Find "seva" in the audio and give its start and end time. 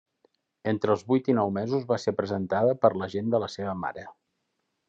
3.59-3.77